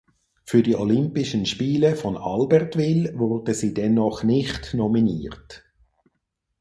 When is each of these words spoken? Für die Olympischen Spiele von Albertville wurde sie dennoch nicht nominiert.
Für 0.45 0.63
die 0.63 0.75
Olympischen 0.75 1.45
Spiele 1.45 1.95
von 1.95 2.17
Albertville 2.17 3.19
wurde 3.19 3.53
sie 3.53 3.75
dennoch 3.75 4.23
nicht 4.23 4.73
nominiert. 4.73 5.63